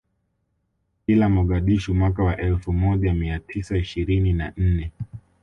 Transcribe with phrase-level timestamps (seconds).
[1.07, 4.91] Ila Mogadishu mwaka wa elfu moja mia tisa ishirini na nne